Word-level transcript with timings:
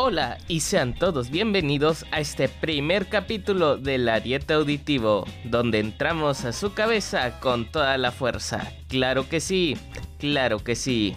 Hola 0.00 0.38
y 0.46 0.60
sean 0.60 0.94
todos 0.94 1.28
bienvenidos 1.28 2.06
a 2.12 2.20
este 2.20 2.48
primer 2.48 3.08
capítulo 3.08 3.76
del 3.76 4.08
Ariete 4.08 4.54
Auditivo, 4.54 5.26
donde 5.42 5.80
entramos 5.80 6.44
a 6.44 6.52
su 6.52 6.72
cabeza 6.72 7.40
con 7.40 7.64
toda 7.64 7.98
la 7.98 8.12
fuerza. 8.12 8.72
Claro 8.86 9.28
que 9.28 9.40
sí, 9.40 9.76
claro 10.20 10.60
que 10.60 10.76
sí. 10.76 11.16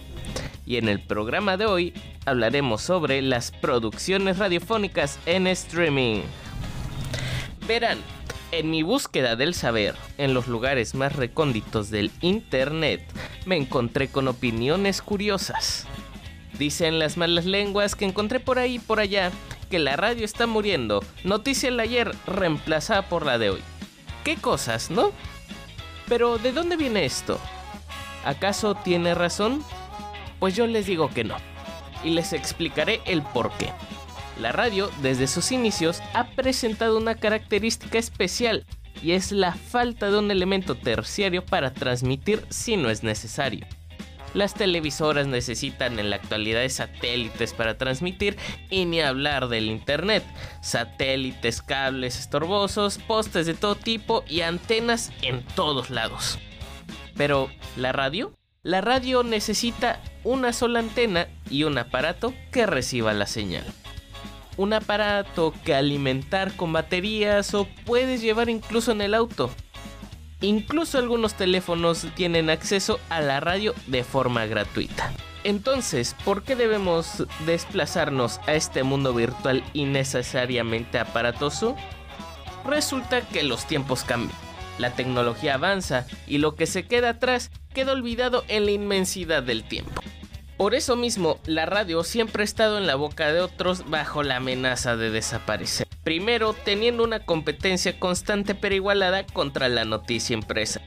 Y 0.66 0.78
en 0.78 0.88
el 0.88 0.98
programa 0.98 1.56
de 1.56 1.66
hoy 1.66 1.94
hablaremos 2.26 2.82
sobre 2.82 3.22
las 3.22 3.52
producciones 3.52 4.38
radiofónicas 4.38 5.20
en 5.26 5.46
streaming. 5.46 6.22
Verán, 7.68 7.98
en 8.50 8.68
mi 8.68 8.82
búsqueda 8.82 9.36
del 9.36 9.54
saber, 9.54 9.94
en 10.18 10.34
los 10.34 10.48
lugares 10.48 10.96
más 10.96 11.14
recónditos 11.14 11.88
del 11.90 12.10
Internet, 12.20 13.08
me 13.46 13.56
encontré 13.56 14.08
con 14.08 14.26
opiniones 14.26 15.02
curiosas. 15.02 15.86
Dicen 16.58 16.98
las 16.98 17.16
malas 17.16 17.44
lenguas 17.46 17.94
que 17.94 18.04
encontré 18.04 18.40
por 18.40 18.58
ahí 18.58 18.74
y 18.74 18.78
por 18.78 19.00
allá 19.00 19.30
que 19.70 19.78
la 19.78 19.96
radio 19.96 20.24
está 20.24 20.46
muriendo. 20.46 21.02
Noticia 21.24 21.68
el 21.68 21.80
ayer 21.80 22.14
reemplazada 22.26 23.02
por 23.02 23.24
la 23.24 23.38
de 23.38 23.50
hoy. 23.50 23.60
¿Qué 24.24 24.36
cosas, 24.36 24.90
no? 24.90 25.12
Pero 26.08 26.38
¿de 26.38 26.52
dónde 26.52 26.76
viene 26.76 27.04
esto? 27.04 27.40
¿Acaso 28.24 28.74
tiene 28.74 29.14
razón? 29.14 29.64
Pues 30.38 30.54
yo 30.54 30.66
les 30.66 30.86
digo 30.86 31.08
que 31.08 31.24
no. 31.24 31.36
Y 32.04 32.10
les 32.10 32.32
explicaré 32.32 33.00
el 33.06 33.22
por 33.22 33.50
qué. 33.52 33.70
La 34.40 34.52
radio, 34.52 34.90
desde 35.02 35.26
sus 35.26 35.52
inicios, 35.52 36.02
ha 36.14 36.26
presentado 36.28 36.98
una 36.98 37.14
característica 37.14 37.98
especial 37.98 38.64
y 39.02 39.12
es 39.12 39.32
la 39.32 39.52
falta 39.52 40.10
de 40.10 40.18
un 40.18 40.30
elemento 40.30 40.74
terciario 40.74 41.44
para 41.44 41.72
transmitir 41.72 42.44
si 42.48 42.76
no 42.76 42.90
es 42.90 43.02
necesario. 43.02 43.66
Las 44.34 44.54
televisoras 44.54 45.26
necesitan 45.26 45.98
en 45.98 46.08
la 46.08 46.16
actualidad 46.16 46.66
satélites 46.68 47.52
para 47.52 47.76
transmitir 47.76 48.38
y 48.70 48.86
ni 48.86 49.00
hablar 49.00 49.48
del 49.48 49.66
internet. 49.66 50.24
Satélites, 50.62 51.60
cables 51.60 52.18
estorbosos, 52.18 52.98
postes 52.98 53.46
de 53.46 53.54
todo 53.54 53.74
tipo 53.74 54.24
y 54.28 54.40
antenas 54.40 55.12
en 55.20 55.42
todos 55.54 55.90
lados. 55.90 56.38
Pero, 57.16 57.50
¿la 57.76 57.92
radio? 57.92 58.32
La 58.62 58.80
radio 58.80 59.22
necesita 59.22 60.00
una 60.24 60.52
sola 60.52 60.78
antena 60.78 61.26
y 61.50 61.64
un 61.64 61.76
aparato 61.76 62.32
que 62.50 62.64
reciba 62.64 63.12
la 63.12 63.26
señal. 63.26 63.64
Un 64.56 64.72
aparato 64.72 65.52
que 65.64 65.74
alimentar 65.74 66.54
con 66.56 66.72
baterías 66.72 67.54
o 67.54 67.66
puedes 67.84 68.22
llevar 68.22 68.48
incluso 68.48 68.92
en 68.92 69.00
el 69.02 69.14
auto. 69.14 69.50
Incluso 70.42 70.98
algunos 70.98 71.34
teléfonos 71.34 72.06
tienen 72.16 72.50
acceso 72.50 72.98
a 73.08 73.20
la 73.20 73.38
radio 73.38 73.74
de 73.86 74.02
forma 74.02 74.44
gratuita. 74.46 75.12
Entonces, 75.44 76.16
¿por 76.24 76.42
qué 76.42 76.56
debemos 76.56 77.24
desplazarnos 77.46 78.40
a 78.46 78.54
este 78.54 78.82
mundo 78.82 79.14
virtual 79.14 79.62
innecesariamente 79.72 80.98
aparatoso? 80.98 81.76
Resulta 82.64 83.22
que 83.22 83.44
los 83.44 83.66
tiempos 83.66 84.04
cambian, 84.04 84.36
la 84.78 84.94
tecnología 84.94 85.54
avanza 85.54 86.06
y 86.26 86.38
lo 86.38 86.56
que 86.56 86.66
se 86.66 86.86
queda 86.86 87.10
atrás 87.10 87.50
queda 87.72 87.92
olvidado 87.92 88.44
en 88.48 88.66
la 88.66 88.72
inmensidad 88.72 89.42
del 89.42 89.62
tiempo. 89.62 90.02
Por 90.56 90.74
eso 90.74 90.96
mismo, 90.96 91.38
la 91.46 91.66
radio 91.66 92.04
siempre 92.04 92.42
ha 92.42 92.44
estado 92.44 92.78
en 92.78 92.86
la 92.86 92.94
boca 92.94 93.32
de 93.32 93.40
otros 93.40 93.88
bajo 93.90 94.22
la 94.22 94.36
amenaza 94.36 94.96
de 94.96 95.10
desaparecer. 95.10 95.91
Primero, 96.04 96.52
teniendo 96.52 97.04
una 97.04 97.20
competencia 97.20 97.98
constante 97.98 98.54
pero 98.54 98.74
igualada 98.74 99.24
contra 99.24 99.68
la 99.68 99.84
noticia 99.84 100.34
impresa. 100.34 100.80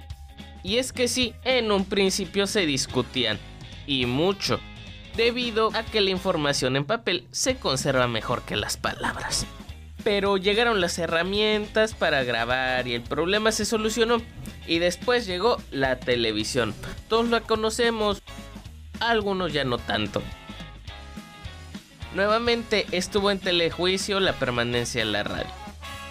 Y 0.64 0.78
es 0.78 0.92
que 0.92 1.08
sí, 1.08 1.34
en 1.44 1.72
un 1.72 1.86
principio 1.86 2.48
se 2.48 2.66
discutían, 2.66 3.38
y 3.88 4.06
mucho, 4.08 4.60
debido 5.16 5.70
a 5.74 5.84
que 5.84 6.02
la 6.02 6.10
información 6.10 6.76
en 6.76 6.86
papel 6.86 7.28
se 7.32 7.56
conserva 7.56 8.08
mejor 8.08 8.42
que 8.44 8.56
las 8.56 8.76
palabras. 8.76 9.46
Pero 10.04 10.38
llegaron 10.38 10.82
las 10.82 11.00
herramientas 11.00 11.94
para 11.94 12.24
grabar 12.24 12.88
y 12.88 12.94
el 12.94 13.02
problema 13.02 13.52
se 13.52 13.66
solucionó. 13.66 14.22
Y 14.68 14.80
después 14.80 15.26
llegó 15.26 15.58
la 15.72 16.00
televisión. 16.00 16.76
Todos 17.08 17.30
la 17.30 17.42
conocemos, 17.42 18.22
algunos 19.00 19.54
ya 19.54 19.64
no 19.64 19.78
tanto. 19.78 20.22
Nuevamente 22.16 22.86
estuvo 22.94 23.30
en 23.30 23.40
telejuicio 23.40 24.22
la 24.22 24.32
permanencia 24.32 25.04
de 25.04 25.12
la 25.12 25.24
radio. 25.24 25.52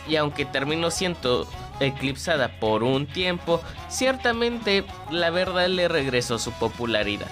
Y 0.06 0.16
aunque 0.16 0.44
terminó 0.44 0.90
siendo 0.90 1.48
eclipsada 1.80 2.60
por 2.60 2.82
un 2.82 3.06
tiempo, 3.06 3.62
ciertamente 3.88 4.84
la 5.10 5.30
verdad 5.30 5.66
le 5.68 5.88
regresó 5.88 6.38
su 6.38 6.52
popularidad. 6.52 7.30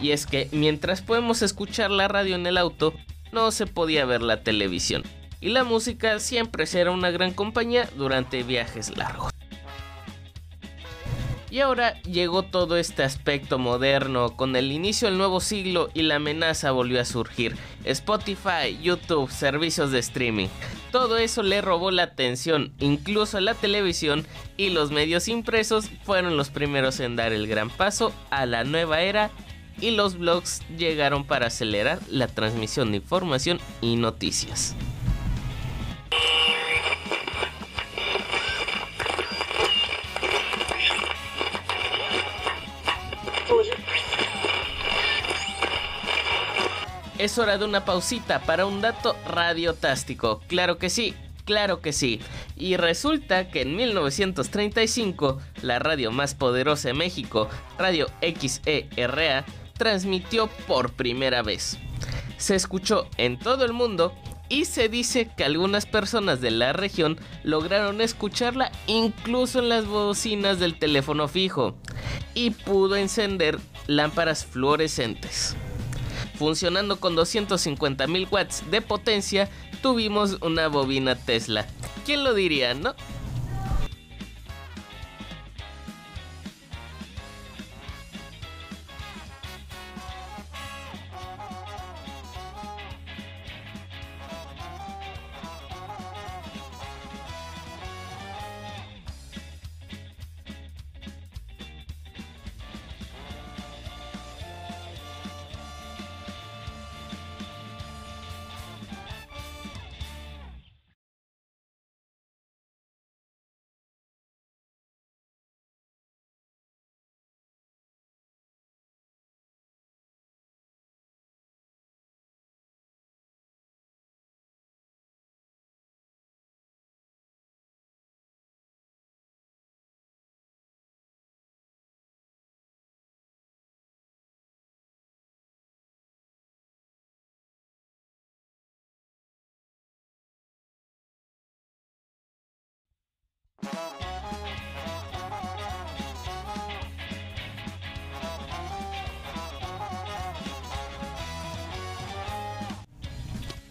Y 0.00 0.12
es 0.12 0.24
que 0.24 0.48
mientras 0.52 1.02
podemos 1.02 1.42
escuchar 1.42 1.90
la 1.90 2.06
radio 2.06 2.36
en 2.36 2.46
el 2.46 2.58
auto, 2.58 2.94
no 3.32 3.50
se 3.50 3.66
podía 3.66 4.04
ver 4.04 4.22
la 4.22 4.44
televisión. 4.44 5.02
Y 5.40 5.48
la 5.48 5.64
música 5.64 6.20
siempre 6.20 6.66
será 6.66 6.92
una 6.92 7.10
gran 7.10 7.32
compañía 7.32 7.90
durante 7.96 8.44
viajes 8.44 8.96
largos. 8.96 9.32
Y 11.50 11.60
ahora 11.60 12.00
llegó 12.02 12.42
todo 12.42 12.76
este 12.76 13.04
aspecto 13.04 13.58
moderno, 13.58 14.36
con 14.36 14.56
el 14.56 14.72
inicio 14.72 15.08
del 15.08 15.18
nuevo 15.18 15.40
siglo 15.40 15.90
y 15.94 16.02
la 16.02 16.16
amenaza 16.16 16.72
volvió 16.72 17.00
a 17.00 17.04
surgir. 17.04 17.56
Spotify, 17.84 18.76
YouTube, 18.82 19.30
servicios 19.30 19.92
de 19.92 20.00
streaming. 20.00 20.48
Todo 20.90 21.18
eso 21.18 21.42
le 21.42 21.60
robó 21.60 21.90
la 21.90 22.04
atención, 22.04 22.72
incluso 22.78 23.40
la 23.40 23.54
televisión 23.54 24.26
y 24.56 24.70
los 24.70 24.90
medios 24.90 25.28
impresos 25.28 25.90
fueron 26.04 26.36
los 26.36 26.50
primeros 26.50 26.98
en 27.00 27.16
dar 27.16 27.32
el 27.32 27.46
gran 27.46 27.70
paso 27.70 28.12
a 28.30 28.46
la 28.46 28.64
nueva 28.64 29.02
era 29.02 29.30
y 29.80 29.90
los 29.90 30.18
blogs 30.18 30.62
llegaron 30.76 31.24
para 31.24 31.48
acelerar 31.48 32.00
la 32.08 32.26
transmisión 32.28 32.90
de 32.90 32.98
información 32.98 33.60
y 33.80 33.96
noticias. 33.96 34.74
Es 47.18 47.38
hora 47.38 47.56
de 47.56 47.64
una 47.64 47.86
pausita 47.86 48.40
para 48.40 48.66
un 48.66 48.82
dato 48.82 49.16
radiotástico. 49.26 50.42
Claro 50.48 50.76
que 50.76 50.90
sí, 50.90 51.14
claro 51.46 51.80
que 51.80 51.94
sí. 51.94 52.20
Y 52.56 52.76
resulta 52.76 53.50
que 53.50 53.62
en 53.62 53.74
1935, 53.74 55.38
la 55.62 55.78
radio 55.78 56.12
más 56.12 56.34
poderosa 56.34 56.88
de 56.88 56.94
México, 56.94 57.48
Radio 57.78 58.08
XERA, 58.20 59.46
transmitió 59.78 60.48
por 60.66 60.92
primera 60.92 61.42
vez. 61.42 61.78
Se 62.36 62.54
escuchó 62.54 63.08
en 63.16 63.38
todo 63.38 63.64
el 63.64 63.72
mundo 63.72 64.12
y 64.50 64.66
se 64.66 64.90
dice 64.90 65.30
que 65.36 65.44
algunas 65.44 65.86
personas 65.86 66.42
de 66.42 66.50
la 66.50 66.74
región 66.74 67.18
lograron 67.42 68.02
escucharla 68.02 68.70
incluso 68.86 69.60
en 69.60 69.70
las 69.70 69.86
bocinas 69.86 70.58
del 70.58 70.78
teléfono 70.78 71.28
fijo 71.28 71.76
y 72.34 72.50
pudo 72.50 72.96
encender 72.96 73.58
lámparas 73.86 74.44
fluorescentes. 74.44 75.56
Funcionando 76.38 77.00
con 77.00 77.14
250 77.16 78.06
mil 78.06 78.28
watts 78.30 78.62
de 78.70 78.82
potencia, 78.82 79.48
tuvimos 79.82 80.38
una 80.42 80.68
bobina 80.68 81.16
Tesla. 81.16 81.66
¿Quién 82.04 82.24
lo 82.24 82.34
diría, 82.34 82.74
no? 82.74 82.94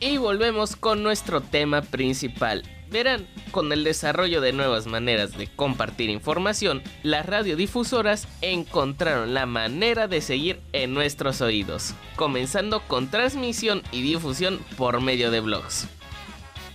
Y 0.06 0.18
volvemos 0.18 0.76
con 0.76 1.02
nuestro 1.02 1.42
tema 1.42 1.82
principal. 1.82 2.62
Verán, 2.92 3.26
con 3.50 3.72
el 3.72 3.84
desarrollo 3.84 4.40
de 4.40 4.54
nuevas 4.54 4.86
maneras 4.86 5.36
de 5.36 5.48
compartir 5.48 6.12
información, 6.12 6.84
las 7.02 7.26
radiodifusoras 7.26 8.28
encontraron 8.44 9.34
la 9.34 9.48
manera 9.48 10.08
de 10.08 10.22
seguir 10.22 10.62
en 10.74 10.94
nuestros 10.94 11.42
oídos, 11.42 11.96
comenzando 12.18 12.82
con 12.82 13.10
transmisión 13.10 13.82
y 13.92 14.04
difusión 14.04 14.60
por 14.78 15.02
medio 15.02 15.32
de 15.32 15.40
blogs. 15.40 15.88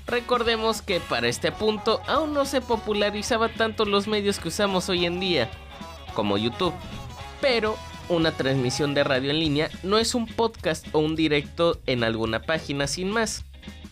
Recordemos 0.08 0.82
que 0.82 0.98
para 0.98 1.28
este 1.28 1.52
punto 1.52 2.02
aún 2.08 2.34
no 2.34 2.44
se 2.44 2.60
popularizaba 2.60 3.48
tanto 3.48 3.84
los 3.84 4.08
medios 4.08 4.40
que 4.40 4.48
usamos 4.48 4.88
hoy 4.88 5.06
en 5.06 5.20
día, 5.20 5.48
como 6.14 6.36
YouTube, 6.36 6.74
pero 7.40 7.76
una 8.10 8.32
transmisión 8.32 8.92
de 8.92 9.04
radio 9.04 9.30
en 9.30 9.38
línea 9.38 9.70
no 9.82 9.98
es 9.98 10.14
un 10.14 10.26
podcast 10.26 10.86
o 10.92 10.98
un 10.98 11.16
directo 11.16 11.80
en 11.86 12.04
alguna 12.04 12.42
página 12.42 12.86
sin 12.86 13.10
más. 13.10 13.44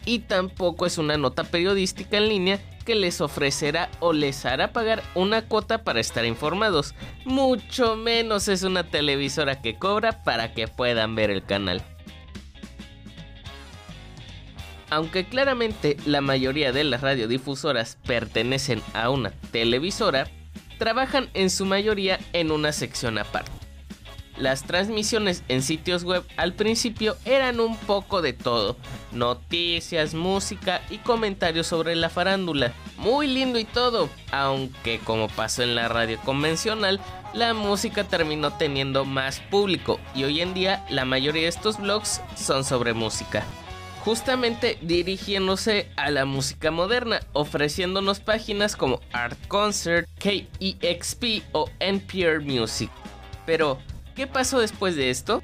Y 0.04 0.20
tampoco 0.20 0.86
es 0.86 0.98
una 0.98 1.16
nota 1.16 1.44
periodística 1.44 2.16
en 2.16 2.28
línea 2.28 2.60
que 2.84 2.94
les 2.94 3.20
ofrecerá 3.20 3.90
o 4.00 4.12
les 4.12 4.46
hará 4.46 4.72
pagar 4.72 5.02
una 5.14 5.42
cuota 5.42 5.84
para 5.84 6.00
estar 6.00 6.24
informados. 6.24 6.94
Mucho 7.24 7.96
menos 7.96 8.48
es 8.48 8.62
una 8.62 8.84
televisora 8.84 9.60
que 9.60 9.76
cobra 9.78 10.24
para 10.24 10.54
que 10.54 10.68
puedan 10.68 11.14
ver 11.14 11.30
el 11.30 11.44
canal. 11.44 11.82
Aunque 14.90 15.26
claramente 15.26 15.98
la 16.06 16.22
mayoría 16.22 16.72
de 16.72 16.84
las 16.84 17.02
radiodifusoras 17.02 17.98
pertenecen 18.06 18.82
a 18.94 19.10
una 19.10 19.32
televisora, 19.52 20.26
trabajan 20.78 21.28
en 21.34 21.50
su 21.50 21.66
mayoría 21.66 22.18
en 22.32 22.50
una 22.50 22.72
sección 22.72 23.18
aparte. 23.18 23.57
Las 24.38 24.62
transmisiones 24.62 25.42
en 25.48 25.62
sitios 25.62 26.04
web 26.04 26.24
al 26.36 26.54
principio 26.54 27.16
eran 27.24 27.58
un 27.58 27.76
poco 27.76 28.22
de 28.22 28.32
todo, 28.32 28.76
noticias, 29.10 30.14
música 30.14 30.80
y 30.90 30.98
comentarios 30.98 31.66
sobre 31.66 31.96
la 31.96 32.08
farándula. 32.08 32.72
Muy 32.98 33.26
lindo 33.26 33.58
y 33.58 33.64
todo, 33.64 34.08
aunque 34.30 35.00
como 35.00 35.28
pasó 35.28 35.62
en 35.62 35.74
la 35.74 35.88
radio 35.88 36.18
convencional, 36.24 37.00
la 37.34 37.52
música 37.52 38.04
terminó 38.04 38.52
teniendo 38.52 39.04
más 39.04 39.40
público 39.40 39.98
y 40.14 40.24
hoy 40.24 40.40
en 40.40 40.54
día 40.54 40.86
la 40.88 41.04
mayoría 41.04 41.42
de 41.42 41.48
estos 41.48 41.78
blogs 41.78 42.20
son 42.36 42.64
sobre 42.64 42.94
música 42.94 43.44
justamente 44.08 44.78
dirigiéndose 44.80 45.90
a 45.96 46.10
la 46.10 46.24
música 46.24 46.70
moderna, 46.70 47.20
ofreciéndonos 47.34 48.20
páginas 48.20 48.74
como 48.74 49.00
Art 49.12 49.38
Concert, 49.48 50.08
KEXP 50.18 51.42
o 51.52 51.68
NPR 51.78 52.40
Music. 52.40 52.90
Pero, 53.44 53.78
¿qué 54.18 54.26
pasó 54.26 54.58
después 54.58 54.96
de 54.96 55.10
esto? 55.10 55.42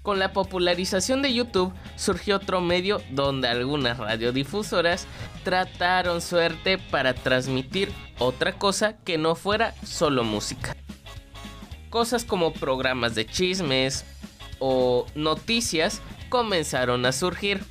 Con 0.00 0.18
la 0.18 0.32
popularización 0.32 1.20
de 1.20 1.34
YouTube 1.34 1.74
surgió 1.96 2.36
otro 2.36 2.62
medio 2.62 3.02
donde 3.10 3.46
algunas 3.46 3.98
radiodifusoras 3.98 5.06
trataron 5.44 6.22
suerte 6.22 6.78
para 6.78 7.12
transmitir 7.12 7.92
otra 8.18 8.54
cosa 8.54 8.96
que 9.04 9.18
no 9.18 9.34
fuera 9.34 9.74
solo 9.84 10.24
música. 10.24 10.74
Cosas 11.90 12.24
como 12.24 12.54
programas 12.54 13.14
de 13.14 13.26
chismes, 13.26 14.06
o 14.60 15.04
noticias 15.14 16.00
comenzaron 16.30 17.04
a 17.04 17.12
surgir, 17.12 17.62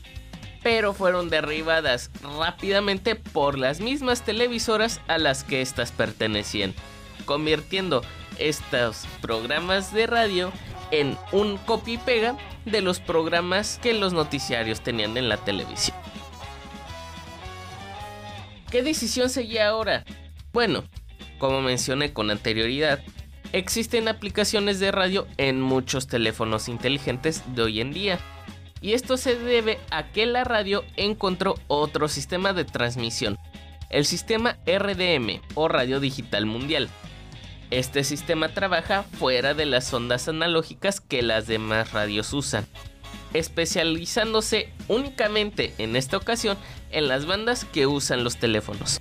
pero 0.61 0.93
fueron 0.93 1.31
derribadas 1.31 2.11
rápidamente 2.37 3.15
por 3.15 3.57
las 3.57 3.79
mismas 3.79 4.21
televisoras 4.23 5.01
a 5.07 5.17
las 5.17 5.43
que 5.43 5.63
éstas 5.63 5.91
pertenecían, 5.91 6.75
convirtiendo 7.25 8.03
estos 8.37 9.05
programas 9.21 9.93
de 9.93 10.07
radio 10.07 10.51
en 10.91 11.17
un 11.31 11.57
copy 11.57 11.93
y 11.93 11.97
pega 11.97 12.37
de 12.65 12.81
los 12.81 12.99
programas 12.99 13.79
que 13.81 13.93
los 13.93 14.13
noticiarios 14.13 14.81
tenían 14.81 15.17
en 15.17 15.29
la 15.29 15.37
televisión. 15.37 15.97
¿Qué 18.69 18.83
decisión 18.83 19.29
seguía 19.29 19.69
ahora? 19.69 20.03
Bueno, 20.51 20.83
como 21.37 21.61
mencioné 21.61 22.13
con 22.13 22.31
anterioridad, 22.31 23.01
existen 23.51 24.07
aplicaciones 24.07 24.79
de 24.79 24.91
radio 24.91 25.27
en 25.37 25.61
muchos 25.61 26.07
teléfonos 26.07 26.67
inteligentes 26.67 27.43
de 27.55 27.61
hoy 27.63 27.81
en 27.81 27.93
día. 27.93 28.19
Y 28.81 28.93
esto 28.93 29.17
se 29.17 29.35
debe 29.35 29.79
a 29.91 30.11
que 30.11 30.25
la 30.25 30.43
radio 30.43 30.83
encontró 30.97 31.55
otro 31.67 32.07
sistema 32.07 32.53
de 32.53 32.65
transmisión, 32.65 33.37
el 33.89 34.05
sistema 34.05 34.57
RDM 34.65 35.41
o 35.55 35.67
Radio 35.67 35.99
Digital 35.99 36.45
Mundial. 36.45 36.89
Este 37.73 38.03
sistema 38.03 38.49
trabaja 38.49 39.01
fuera 39.01 39.55
de 39.55 39.65
las 39.65 39.91
ondas 39.91 40.27
analógicas 40.27 41.01
que 41.01 41.23
las 41.23 41.47
demás 41.47 41.91
radios 41.91 42.31
usan, 42.31 42.67
especializándose 43.33 44.71
únicamente 44.87 45.73
en 45.79 45.95
esta 45.95 46.17
ocasión 46.17 46.55
en 46.91 47.07
las 47.07 47.25
bandas 47.25 47.65
que 47.65 47.87
usan 47.87 48.23
los 48.23 48.37
teléfonos. 48.37 48.99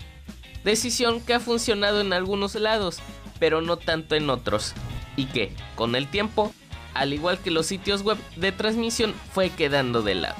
Decisión 0.64 1.20
que 1.20 1.34
ha 1.34 1.40
funcionado 1.40 2.00
en 2.00 2.14
algunos 2.14 2.54
lados, 2.54 3.00
pero 3.38 3.60
no 3.60 3.76
tanto 3.76 4.14
en 4.14 4.30
otros, 4.30 4.72
y 5.16 5.26
que, 5.26 5.54
con 5.74 5.94
el 5.94 6.08
tiempo, 6.08 6.54
al 6.94 7.12
igual 7.12 7.40
que 7.40 7.50
los 7.50 7.66
sitios 7.66 8.00
web 8.00 8.16
de 8.36 8.52
transmisión, 8.52 9.12
fue 9.34 9.50
quedando 9.50 10.00
de 10.00 10.14
lado. 10.14 10.36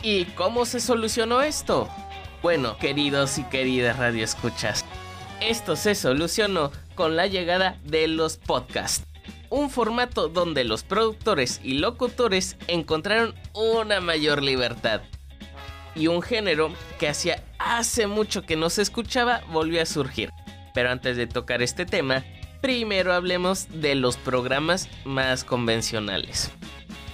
¿Y 0.00 0.26
cómo 0.26 0.64
se 0.64 0.78
solucionó 0.78 1.42
esto? 1.42 1.88
Bueno, 2.40 2.76
queridos 2.78 3.38
y 3.38 3.42
queridas 3.42 3.96
radioescuchas, 3.96 4.84
esto 5.48 5.76
se 5.76 5.94
solucionó 5.94 6.70
con 6.94 7.16
la 7.16 7.26
llegada 7.26 7.78
de 7.84 8.08
los 8.08 8.36
podcasts. 8.36 9.06
Un 9.50 9.70
formato 9.70 10.28
donde 10.28 10.64
los 10.64 10.82
productores 10.82 11.60
y 11.62 11.74
locutores 11.74 12.56
encontraron 12.68 13.34
una 13.52 14.00
mayor 14.00 14.42
libertad. 14.42 15.02
Y 15.94 16.06
un 16.06 16.22
género 16.22 16.72
que 16.98 17.08
hacía 17.08 17.42
hace 17.58 18.06
mucho 18.06 18.42
que 18.42 18.56
no 18.56 18.70
se 18.70 18.82
escuchaba 18.82 19.42
volvió 19.50 19.82
a 19.82 19.86
surgir. 19.86 20.30
Pero 20.74 20.90
antes 20.90 21.16
de 21.16 21.26
tocar 21.26 21.60
este 21.60 21.84
tema, 21.84 22.24
primero 22.62 23.12
hablemos 23.12 23.66
de 23.68 23.94
los 23.94 24.16
programas 24.16 24.88
más 25.04 25.44
convencionales. 25.44 26.50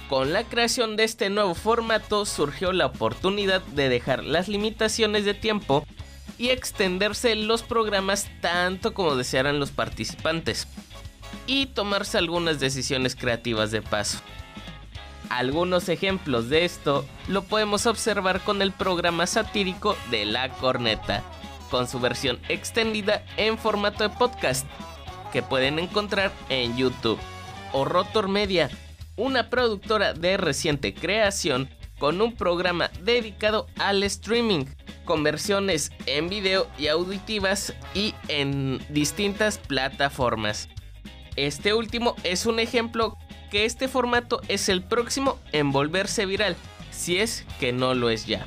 Con 0.07 0.31
la 0.33 0.43
creación 0.43 0.95
de 0.95 1.03
este 1.03 1.29
nuevo 1.29 1.53
formato 1.53 2.25
surgió 2.25 2.71
la 2.71 2.87
oportunidad 2.87 3.61
de 3.61 3.89
dejar 3.89 4.23
las 4.23 4.47
limitaciones 4.47 5.25
de 5.25 5.33
tiempo 5.33 5.85
y 6.39 6.49
extenderse 6.49 7.35
los 7.35 7.61
programas 7.61 8.27
tanto 8.41 8.95
como 8.95 9.15
desearan 9.15 9.59
los 9.59 9.69
participantes 9.69 10.67
y 11.45 11.67
tomarse 11.67 12.17
algunas 12.17 12.59
decisiones 12.59 13.15
creativas 13.15 13.69
de 13.69 13.83
paso. 13.83 14.19
Algunos 15.29 15.89
ejemplos 15.89 16.49
de 16.49 16.65
esto 16.65 17.05
lo 17.27 17.43
podemos 17.43 17.85
observar 17.85 18.39
con 18.41 18.63
el 18.63 18.71
programa 18.71 19.27
satírico 19.27 19.95
de 20.09 20.25
La 20.25 20.49
Corneta, 20.49 21.23
con 21.69 21.87
su 21.87 21.99
versión 21.99 22.39
extendida 22.49 23.23
en 23.37 23.57
formato 23.57 24.03
de 24.03 24.09
podcast 24.09 24.65
que 25.31 25.43
pueden 25.43 25.77
encontrar 25.77 26.31
en 26.49 26.75
YouTube. 26.75 27.19
O 27.73 27.85
Rotor 27.85 28.29
Media, 28.29 28.71
una 29.17 29.49
productora 29.49 30.13
de 30.13 30.37
reciente 30.37 30.95
creación 30.95 31.69
con 31.99 32.21
un 32.21 32.33
programa 32.33 32.89
dedicado 33.03 33.67
al 33.77 34.01
streaming, 34.03 34.65
con 35.09 35.23
versiones 35.23 35.91
en 36.05 36.29
video 36.29 36.67
y 36.77 36.85
auditivas 36.85 37.73
y 37.95 38.13
en 38.27 38.79
distintas 38.89 39.57
plataformas. 39.57 40.69
Este 41.35 41.73
último 41.73 42.15
es 42.23 42.45
un 42.45 42.59
ejemplo 42.59 43.17
que 43.49 43.65
este 43.65 43.87
formato 43.87 44.39
es 44.49 44.69
el 44.69 44.83
próximo 44.83 45.39
en 45.51 45.71
volverse 45.71 46.27
viral, 46.27 46.55
si 46.91 47.17
es 47.17 47.43
que 47.59 47.73
no 47.73 47.95
lo 47.95 48.11
es 48.11 48.27
ya. 48.27 48.45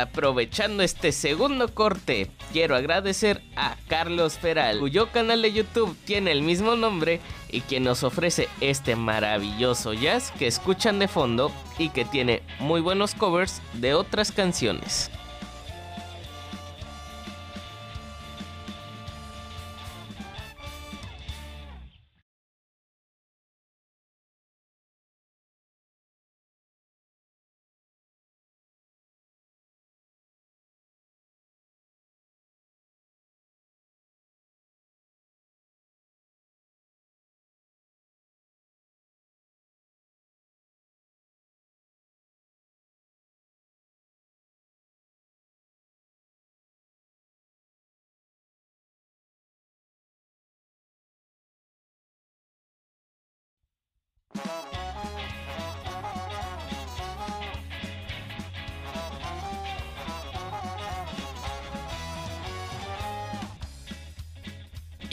Aprovechando 0.00 0.82
este 0.82 1.12
segundo 1.12 1.72
corte, 1.72 2.30
quiero 2.52 2.76
agradecer 2.76 3.42
a 3.56 3.76
Carlos 3.88 4.38
Feral, 4.38 4.78
cuyo 4.78 5.10
canal 5.12 5.42
de 5.42 5.52
YouTube 5.52 5.96
tiene 6.04 6.32
el 6.32 6.42
mismo 6.42 6.76
nombre 6.76 7.20
y 7.50 7.60
quien 7.60 7.84
nos 7.84 8.02
ofrece 8.02 8.48
este 8.60 8.96
maravilloso 8.96 9.92
jazz 9.92 10.32
que 10.38 10.46
escuchan 10.46 10.98
de 10.98 11.08
fondo 11.08 11.52
y 11.78 11.90
que 11.90 12.04
tiene 12.04 12.42
muy 12.58 12.80
buenos 12.80 13.14
covers 13.14 13.62
de 13.74 13.94
otras 13.94 14.32
canciones. 14.32 15.10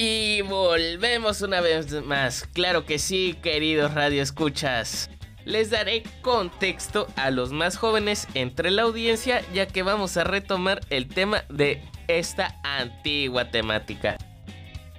Y 0.04 0.42
volvemos 0.42 1.44
una 1.44 1.62
vez 1.62 1.92
más. 2.04 2.48
Claro 2.54 2.88
que 2.88 2.98
sí, 2.98 3.38
queridos 3.44 3.94
radioescuchas. 3.94 5.12
Les 5.46 5.70
daré 5.70 6.02
contexto 6.24 7.06
a 7.16 7.30
los 7.30 7.52
más 7.52 7.78
jóvenes 7.78 8.28
entre 8.34 8.72
la 8.72 8.82
audiencia 8.82 9.44
ya 9.54 9.68
que 9.68 9.84
vamos 9.84 10.18
a 10.18 10.24
retomar 10.24 10.82
el 10.90 11.08
tema 11.08 11.44
de 11.50 11.84
esta 12.08 12.60
antigua 12.64 13.52
temática. 13.52 14.18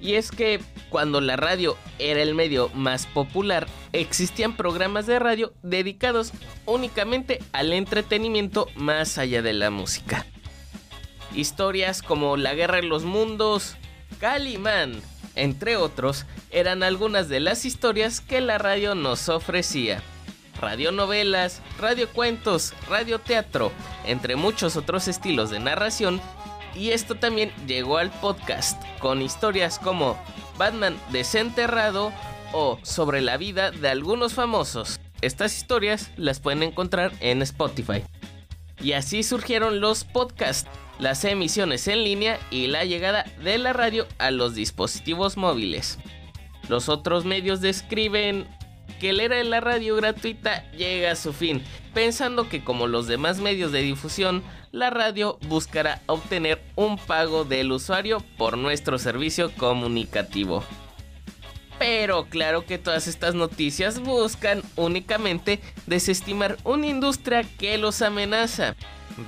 Y 0.01 0.15
es 0.15 0.31
que 0.31 0.61
cuando 0.89 1.21
la 1.21 1.35
radio 1.35 1.77
era 1.99 2.23
el 2.23 2.37
medio 2.37 2.69
más 2.69 3.09
popular, 3.09 3.67
existían 3.93 4.57
programas 4.57 5.09
de 5.09 5.19
radio 5.19 5.53
dedicados 5.65 6.31
únicamente 6.65 7.41
al 7.51 7.73
entretenimiento 7.73 8.69
más 8.77 9.19
allá 9.19 9.43
de 9.43 9.53
la 9.53 9.71
música. 9.71 10.27
Historias 11.35 12.03
como 12.03 12.37
La 12.37 12.55
Guerra 12.55 12.77
de 12.77 12.85
los 12.85 13.03
Mundos, 13.03 13.77
Calimán, 14.19 15.01
entre 15.35 15.77
otros, 15.77 16.27
eran 16.51 16.83
algunas 16.83 17.29
de 17.29 17.41
las 17.41 17.65
historias 17.65 18.21
que 18.21 18.41
la 18.41 18.59
radio 18.59 18.95
nos 18.95 19.29
ofrecía. 19.29 20.03
Radionovelas, 20.61 21.61
radiocuentos, 21.79 22.73
radioteatro, 22.89 23.73
entre 24.05 24.37
muchos 24.37 24.77
otros 24.77 25.09
estilos 25.09 25.51
de 25.51 25.59
narración 25.59 26.21
y 26.75 26.91
esto 26.91 27.15
también 27.15 27.53
llegó 27.67 27.99
al 27.99 28.11
podcast, 28.11 28.83
con 28.99 29.21
historias 29.21 29.79
como 29.79 30.17
Batman 30.57 30.97
desenterrado 31.11 32.13
o 32.53 32.79
sobre 32.83 33.21
la 33.21 33.37
vida 33.37 33.71
de 33.71 33.89
algunos 33.89 34.35
famosos. 34.35 35.01
Estas 35.21 35.57
historias 35.57 36.11
las 36.17 36.41
pueden 36.41 36.63
encontrar 36.63 37.13
en 37.21 37.43
Spotify. 37.43 38.05
Y 38.81 38.93
así 38.93 39.23
surgieron 39.23 39.81
los 39.81 40.05
podcasts, 40.05 40.69
las 41.03 41.25
emisiones 41.25 41.89
en 41.89 42.05
línea 42.05 42.39
y 42.53 42.69
la 42.69 42.85
llegada 42.85 43.25
de 43.43 43.59
la 43.59 43.73
radio 43.73 44.07
a 44.19 44.31
los 44.31 44.55
dispositivos 44.55 45.37
móviles. 45.37 45.99
Los 46.69 46.89
otros 46.89 47.25
medios 47.25 47.61
describen 47.61 48.47
que 49.01 49.13
la 49.13 49.25
era 49.25 49.37
de 49.37 49.45
la 49.45 49.61
radio 49.61 49.97
gratuita 49.97 50.71
llega 50.71 51.11
a 51.11 51.17
su 51.17 51.33
fin, 51.33 51.61
pensando 51.93 52.49
que 52.49 52.63
como 52.63 52.87
los 52.87 53.09
demás 53.09 53.41
medios 53.41 53.73
de 53.73 53.83
difusión, 53.83 54.45
la 54.71 54.91
radio 54.91 55.41
buscará 55.49 56.01
obtener 56.07 56.63
un 56.77 56.97
pago 56.97 57.45
del 57.45 57.73
usuario 57.73 58.23
por 58.39 58.57
nuestro 58.57 58.97
servicio 58.97 59.51
comunicativo. 59.57 60.63
Pero 61.81 62.27
claro 62.27 62.65
que 62.65 62.79
todas 62.79 63.09
estas 63.09 63.35
noticias 63.35 63.99
buscan 63.99 64.63
únicamente 64.77 65.59
desestimar 65.89 66.59
una 66.63 66.87
industria 66.87 67.43
que 67.59 67.77
los 67.77 68.03
amenaza. 68.03 68.77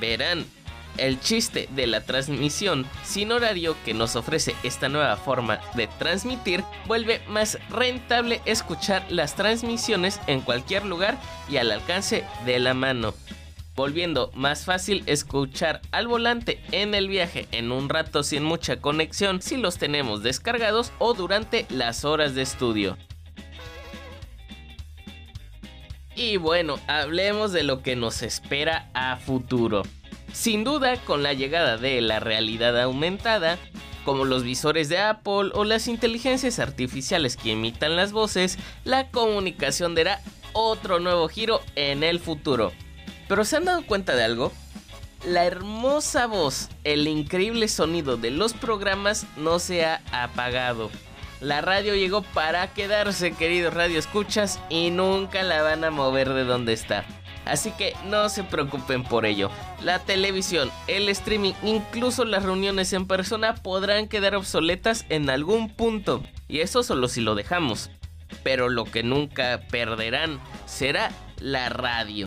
Verán, 0.00 0.47
el 0.96 1.20
chiste 1.20 1.68
de 1.74 1.86
la 1.86 2.00
transmisión 2.00 2.86
sin 3.04 3.32
horario 3.32 3.76
que 3.84 3.94
nos 3.94 4.16
ofrece 4.16 4.54
esta 4.62 4.88
nueva 4.88 5.16
forma 5.16 5.60
de 5.74 5.86
transmitir 5.86 6.64
vuelve 6.86 7.20
más 7.28 7.58
rentable 7.70 8.40
escuchar 8.44 9.04
las 9.10 9.34
transmisiones 9.34 10.20
en 10.26 10.40
cualquier 10.40 10.84
lugar 10.84 11.18
y 11.48 11.56
al 11.56 11.70
alcance 11.70 12.24
de 12.44 12.58
la 12.58 12.74
mano 12.74 13.14
volviendo 13.76 14.30
más 14.34 14.64
fácil 14.64 15.02
escuchar 15.06 15.80
al 15.90 16.06
volante 16.06 16.60
en 16.72 16.94
el 16.94 17.08
viaje 17.08 17.48
en 17.52 17.72
un 17.72 17.88
rato 17.88 18.22
sin 18.22 18.44
mucha 18.44 18.76
conexión 18.76 19.42
si 19.42 19.56
los 19.56 19.78
tenemos 19.78 20.22
descargados 20.22 20.92
o 20.98 21.14
durante 21.14 21.66
las 21.70 22.04
horas 22.04 22.34
de 22.34 22.42
estudio. 22.42 22.96
Y 26.16 26.36
bueno, 26.36 26.78
hablemos 26.86 27.52
de 27.52 27.64
lo 27.64 27.82
que 27.82 27.96
nos 27.96 28.22
espera 28.22 28.88
a 28.94 29.16
futuro. 29.16 29.82
Sin 30.35 30.64
duda, 30.64 30.97
con 30.97 31.23
la 31.23 31.33
llegada 31.33 31.76
de 31.76 32.00
la 32.00 32.19
realidad 32.19 32.79
aumentada, 32.83 33.57
como 34.05 34.25
los 34.25 34.43
visores 34.43 34.88
de 34.88 34.99
Apple 34.99 35.53
o 35.55 35.62
las 35.64 35.87
inteligencias 35.87 36.59
artificiales 36.59 37.37
que 37.37 37.50
imitan 37.50 37.95
las 37.95 38.11
voces, 38.11 38.59
la 38.83 39.09
comunicación 39.11 39.95
dará 39.95 40.21
otro 40.53 40.99
nuevo 40.99 41.29
giro 41.29 41.61
en 41.76 42.03
el 42.03 42.19
futuro. 42.19 42.73
Pero 43.29 43.45
¿se 43.45 43.57
han 43.57 43.64
dado 43.64 43.87
cuenta 43.87 44.17
de 44.17 44.25
algo? 44.25 44.53
La 45.25 45.45
hermosa 45.45 46.26
voz, 46.26 46.69
el 46.83 47.07
increíble 47.07 47.69
sonido 47.69 48.17
de 48.17 48.33
los 48.33 48.55
programas 48.55 49.26
no 49.37 49.61
se 49.61 49.85
ha 49.85 50.03
apagado. 50.11 50.91
La 51.41 51.61
radio 51.61 51.95
llegó 51.95 52.23
para 52.23 52.73
quedarse, 52.75 53.33
queridos 53.33 53.73
radio 53.73 54.00
escuchas, 54.00 54.59
y 54.69 54.91
nunca 54.91 55.45
la 55.45 55.62
van 55.62 55.85
a 55.85 55.93
mover 55.93 56.31
de 56.31 56.45
donde 56.45 56.73
está. 56.73 57.05
Así 57.44 57.70
que 57.72 57.94
no 58.06 58.28
se 58.28 58.42
preocupen 58.44 59.04
por 59.04 59.26
ello. 59.26 59.50
La 59.82 59.98
televisión, 59.98 60.70
el 60.86 61.08
streaming, 61.08 61.52
incluso 61.62 62.24
las 62.24 62.42
reuniones 62.42 62.92
en 62.92 63.06
persona 63.06 63.54
podrán 63.54 64.08
quedar 64.08 64.34
obsoletas 64.34 65.04
en 65.08 65.28
algún 65.28 65.68
punto. 65.68 66.22
Y 66.48 66.60
eso 66.60 66.82
solo 66.82 67.08
si 67.08 67.20
lo 67.20 67.34
dejamos. 67.34 67.90
Pero 68.42 68.68
lo 68.68 68.84
que 68.84 69.02
nunca 69.02 69.60
perderán 69.70 70.40
será 70.66 71.10
la 71.38 71.68
radio. 71.68 72.26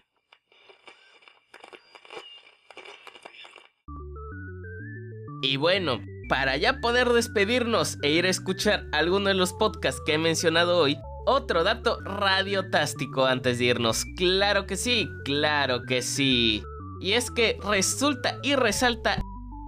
Y 5.42 5.58
bueno, 5.58 6.00
para 6.30 6.58
ya 6.58 6.80
poder 6.80 7.10
despedirnos 7.10 7.98
e 8.02 8.10
ir 8.10 8.26
a 8.26 8.30
escuchar 8.30 8.86
alguno 8.92 9.30
de 9.30 9.36
los 9.36 9.54
podcasts 9.54 10.02
que 10.06 10.16
he 10.16 10.18
mencionado 10.18 10.78
hoy, 10.78 10.98
otro 11.28 11.64
dato 11.64 12.00
radiotástico 12.02 13.26
antes 13.26 13.60
de 13.60 13.66
irnos. 13.66 14.06
Claro 14.16 14.66
que 14.66 14.78
sí, 14.78 15.10
claro 15.26 15.84
que 15.84 16.02
sí. 16.02 16.64
Y 17.02 17.12
es 17.14 17.30
que 17.30 17.58
resulta 17.64 18.40
y 18.42 18.56
resalta 18.56 19.22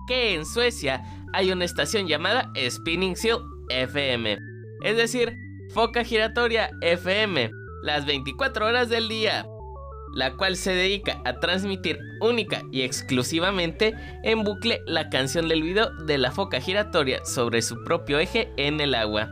que 0.07 0.33
en 0.33 0.45
Suecia 0.45 1.03
hay 1.33 1.51
una 1.51 1.65
estación 1.65 2.07
llamada 2.07 2.51
Spinning 2.57 3.15
Seal 3.15 3.39
FM. 3.69 4.39
Es 4.83 4.95
decir, 4.95 5.35
foca 5.73 6.03
giratoria 6.03 6.71
FM. 6.81 7.51
Las 7.83 8.05
24 8.05 8.65
horas 8.65 8.89
del 8.89 9.09
día. 9.09 9.45
La 10.15 10.37
cual 10.37 10.55
se 10.55 10.73
dedica 10.73 11.21
a 11.25 11.39
transmitir 11.39 11.99
única 12.21 12.63
y 12.71 12.81
exclusivamente 12.81 13.93
en 14.23 14.43
bucle 14.43 14.81
la 14.87 15.09
canción 15.09 15.49
del 15.49 15.61
video 15.61 15.91
de 16.05 16.17
la 16.17 16.31
foca 16.31 16.61
giratoria 16.61 17.23
sobre 17.25 17.61
su 17.61 17.83
propio 17.83 18.17
eje 18.17 18.51
en 18.57 18.79
el 18.79 18.95
agua. 18.95 19.29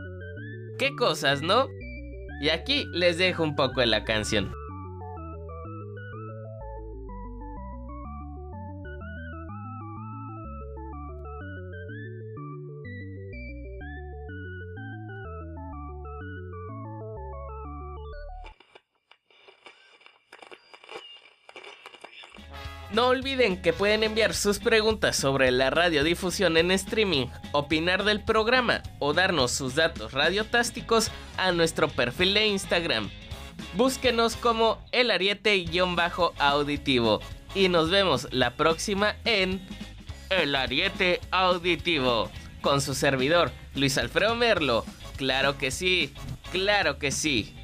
¿Qué 0.78 0.94
cosas, 0.94 1.42
no? 1.42 1.66
Y 2.40 2.50
aquí 2.50 2.88
les 2.92 3.18
dejo 3.18 3.42
un 3.42 3.56
poco 3.56 3.80
de 3.80 3.86
la 3.86 4.04
canción. 4.04 4.52
No 22.90 23.08
olviden 23.08 23.60
que 23.60 23.74
pueden 23.74 24.02
enviar 24.02 24.34
sus 24.34 24.58
preguntas 24.58 25.14
sobre 25.14 25.50
la 25.50 25.68
radiodifusión 25.68 26.56
en 26.56 26.70
streaming, 26.70 27.26
opinar 27.52 28.04
del 28.04 28.24
programa 28.24 28.82
o 28.98 29.12
darnos 29.12 29.52
sus 29.52 29.74
datos 29.74 30.12
radiotásticos 30.12 31.10
a 31.36 31.52
nuestro 31.52 31.88
perfil 31.88 32.32
de 32.32 32.46
Instagram. 32.46 33.10
Búsquenos 33.74 34.36
como 34.36 34.78
el 34.92 35.10
ariete-auditivo 35.10 37.20
y 37.54 37.68
nos 37.68 37.90
vemos 37.90 38.28
la 38.30 38.56
próxima 38.56 39.16
en 39.24 39.60
El 40.30 40.54
Ariete 40.54 41.20
Auditivo 41.30 42.30
con 42.60 42.80
su 42.80 42.94
servidor 42.94 43.50
Luis 43.74 43.98
Alfredo 43.98 44.34
Merlo. 44.34 44.84
Claro 45.16 45.58
que 45.58 45.70
sí, 45.70 46.12
claro 46.52 46.98
que 46.98 47.10
sí. 47.10 47.54